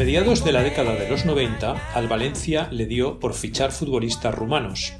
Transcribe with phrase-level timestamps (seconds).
[0.00, 4.94] Mediados de la década de los 90, al Valencia le dio por fichar futbolistas rumanos,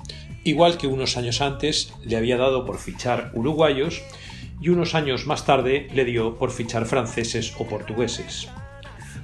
[0.44, 4.02] igual que unos años antes le había dado por fichar uruguayos
[4.60, 8.50] y unos años más tarde le dio por fichar franceses o portugueses.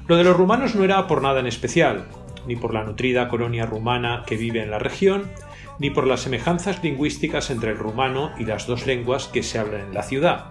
[0.09, 2.06] Lo de los rumanos no era por nada en especial,
[2.47, 5.31] ni por la nutrida colonia rumana que vive en la región,
[5.78, 9.83] ni por las semejanzas lingüísticas entre el rumano y las dos lenguas que se hablan
[9.83, 10.47] en la ciudad,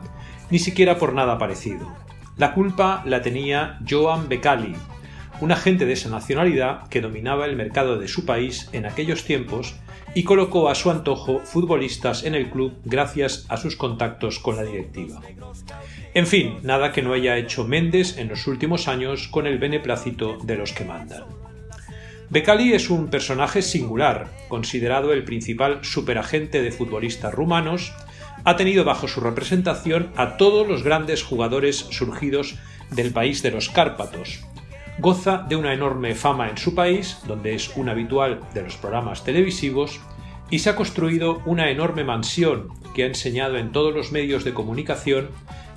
[0.52, 1.92] ni siquiera por nada parecido.
[2.38, 4.76] La culpa la tenía Joan Becali,
[5.42, 9.76] un agente de esa nacionalidad que dominaba el mercado de su país en aquellos tiempos
[10.14, 14.64] y colocó a su antojo futbolistas en el club gracias a sus contactos con la
[14.64, 15.22] directiva.
[16.14, 20.38] En fin, nada que no haya hecho Méndez en los últimos años con el beneplácito
[20.44, 21.26] de los que mandan.
[22.30, 27.94] Becali es un personaje singular, considerado el principal superagente de futbolistas rumanos,
[28.46, 32.56] ha tenido bajo su representación a todos los grandes jugadores surgidos
[32.92, 34.46] del país de los Cárpatos,
[35.00, 39.24] goza de una enorme fama en su país, donde es un habitual de los programas
[39.24, 40.00] televisivos,
[40.50, 44.54] y se ha construido una enorme mansión que ha enseñado en todos los medios de
[44.54, 45.30] comunicación,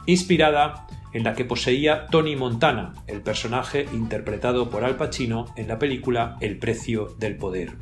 [0.07, 5.79] inspirada en la que poseía Tony Montana, el personaje interpretado por Al Pacino en la
[5.79, 7.77] película El precio del poder.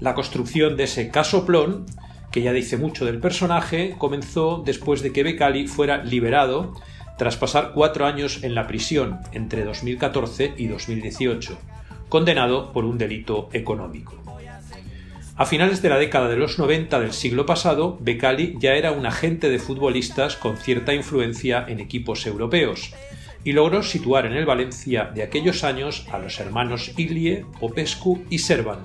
[0.00, 1.86] La construcción de ese casoplón,
[2.32, 6.74] que ya dice mucho del personaje, comenzó después de que Becali fuera liberado
[7.22, 11.56] tras pasar cuatro años en la prisión entre 2014 y 2018,
[12.08, 14.20] condenado por un delito económico.
[15.36, 19.06] A finales de la década de los 90 del siglo pasado, Becali ya era un
[19.06, 22.92] agente de futbolistas con cierta influencia en equipos europeos,
[23.44, 28.40] y logró situar en el Valencia de aquellos años a los hermanos Ilie, Popescu y
[28.40, 28.80] Servan,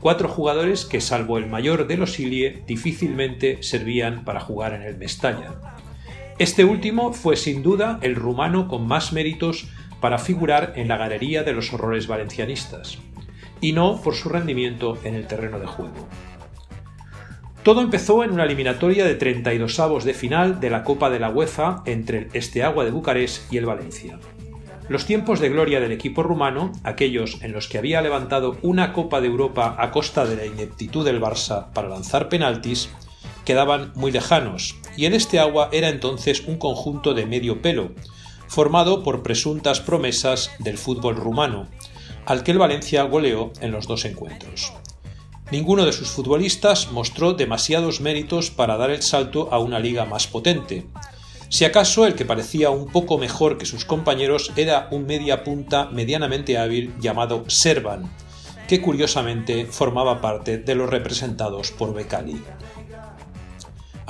[0.00, 4.98] cuatro jugadores que, salvo el mayor de los Ilie, difícilmente servían para jugar en el
[4.98, 5.78] Mestalla.
[6.38, 9.66] Este último fue sin duda el rumano con más méritos
[10.00, 12.98] para figurar en la galería de los horrores valencianistas,
[13.60, 16.06] y no por su rendimiento en el terreno de juego.
[17.64, 21.28] Todo empezó en una eliminatoria de 32 avos de final de la Copa de la
[21.28, 24.20] UEFA entre el Esteagua de Bucarest y el Valencia.
[24.88, 29.20] Los tiempos de gloria del equipo rumano, aquellos en los que había levantado una Copa
[29.20, 32.90] de Europa a costa de la ineptitud del Barça para lanzar penaltis,
[33.48, 37.92] quedaban muy lejanos, y en este agua era entonces un conjunto de medio pelo,
[38.46, 41.66] formado por presuntas promesas del fútbol rumano,
[42.26, 44.74] al que el Valencia goleó en los dos encuentros.
[45.50, 50.26] Ninguno de sus futbolistas mostró demasiados méritos para dar el salto a una liga más
[50.26, 50.84] potente.
[51.48, 55.86] Si acaso el que parecía un poco mejor que sus compañeros era un media punta
[55.86, 58.14] medianamente hábil llamado Servan,
[58.68, 62.42] que curiosamente formaba parte de los representados por Becali.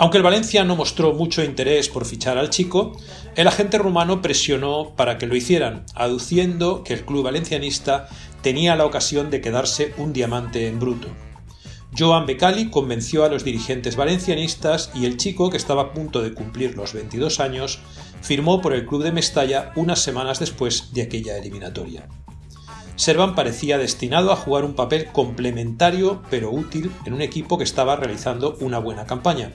[0.01, 2.97] Aunque el Valencia no mostró mucho interés por fichar al chico,
[3.35, 8.09] el agente rumano presionó para que lo hicieran, aduciendo que el club valencianista
[8.41, 11.09] tenía la ocasión de quedarse un diamante en bruto.
[11.99, 16.33] Joan Becali convenció a los dirigentes valencianistas y el chico, que estaba a punto de
[16.33, 17.81] cumplir los 22 años,
[18.23, 22.07] firmó por el club de Mestalla unas semanas después de aquella eliminatoria.
[22.95, 27.97] Servan parecía destinado a jugar un papel complementario pero útil en un equipo que estaba
[27.97, 29.53] realizando una buena campaña,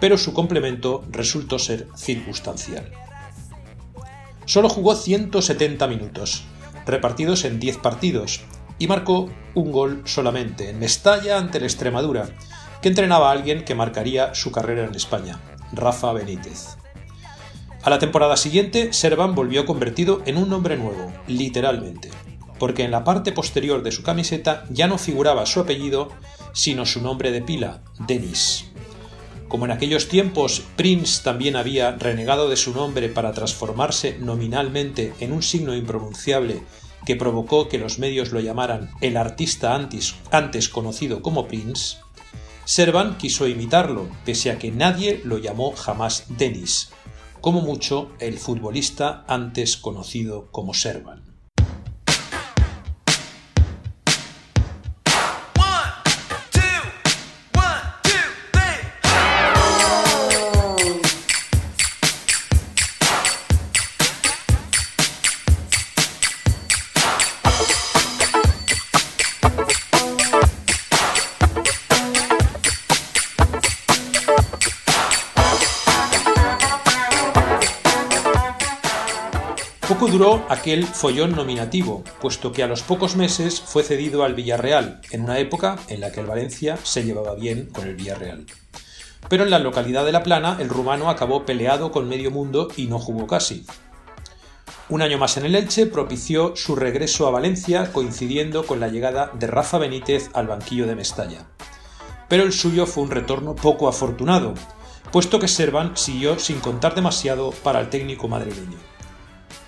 [0.00, 2.90] pero su complemento resultó ser circunstancial.
[4.44, 6.44] Solo jugó 170 minutos,
[6.86, 8.40] repartidos en 10 partidos,
[8.78, 12.28] y marcó un gol solamente, en Mestalla ante la Extremadura,
[12.82, 15.40] que entrenaba a alguien que marcaría su carrera en España,
[15.72, 16.76] Rafa Benítez.
[17.82, 22.10] A la temporada siguiente, Servan volvió convertido en un nombre nuevo, literalmente,
[22.58, 26.10] porque en la parte posterior de su camiseta ya no figuraba su apellido,
[26.52, 28.66] sino su nombre de pila, Denis.
[29.48, 35.32] Como en aquellos tiempos Prince también había renegado de su nombre para transformarse nominalmente en
[35.32, 36.62] un signo impronunciable
[37.04, 41.98] que provocó que los medios lo llamaran el artista antes, conocido como Prince,
[42.66, 46.90] Servan quiso imitarlo, pese a que nadie lo llamó jamás Denis,
[47.40, 51.25] como mucho el futbolista antes conocido como Servan.
[80.18, 85.24] Duró aquel follón nominativo, puesto que a los pocos meses fue cedido al Villarreal, en
[85.24, 88.46] una época en la que el Valencia se llevaba bien con el Villarreal.
[89.28, 92.86] Pero en la localidad de La Plana el rumano acabó peleado con medio mundo y
[92.86, 93.66] no jugó casi.
[94.88, 99.30] Un año más en el Elche propició su regreso a Valencia coincidiendo con la llegada
[99.34, 101.46] de Rafa Benítez al banquillo de Mestalla.
[102.30, 104.54] Pero el suyo fue un retorno poco afortunado,
[105.12, 108.95] puesto que Servan siguió sin contar demasiado para el técnico madrileño.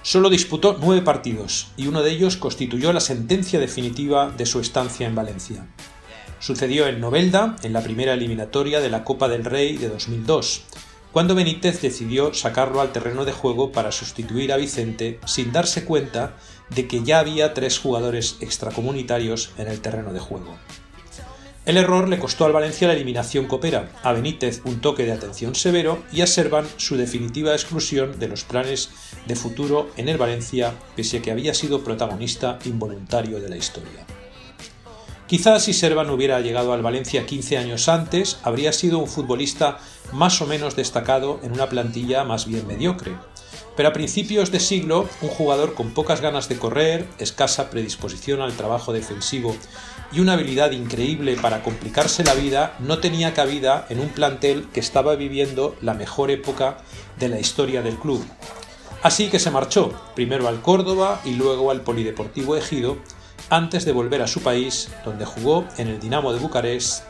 [0.02, 5.06] Solo disputó nueve partidos y uno de ellos constituyó la sentencia definitiva de su estancia
[5.06, 5.66] en Valencia.
[6.40, 10.62] Sucedió en Novelda, en la primera eliminatoria de la Copa del Rey de 2002,
[11.12, 16.36] cuando Benítez decidió sacarlo al terreno de juego para sustituir a Vicente sin darse cuenta
[16.70, 20.56] de que ya había tres jugadores extracomunitarios en el terreno de juego.
[21.68, 25.54] El error le costó al Valencia la eliminación copera, a Benítez un toque de atención
[25.54, 28.88] severo y a Servan su definitiva exclusión de los planes
[29.26, 34.06] de futuro en el Valencia, pese a que había sido protagonista involuntario de la historia.
[35.26, 39.76] Quizás si Servan hubiera llegado al Valencia 15 años antes, habría sido un futbolista
[40.14, 43.12] más o menos destacado en una plantilla más bien mediocre.
[43.78, 48.54] Pero a principios de siglo, un jugador con pocas ganas de correr, escasa predisposición al
[48.54, 49.54] trabajo defensivo
[50.10, 54.80] y una habilidad increíble para complicarse la vida no tenía cabida en un plantel que
[54.80, 56.78] estaba viviendo la mejor época
[57.20, 58.26] de la historia del club.
[59.04, 62.96] Así que se marchó, primero al Córdoba y luego al Polideportivo Ejido,
[63.48, 67.04] antes de volver a su país, donde jugó en el Dinamo de Bucarest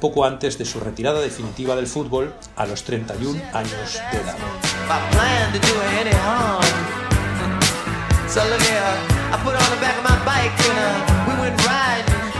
[0.00, 4.69] poco antes de su retirada definitiva del fútbol a los 31 años de edad.
[4.90, 6.66] I planned to do her any harm.
[8.28, 8.82] so look here,
[9.30, 12.39] I put her on the back of my bike and uh, we went riding.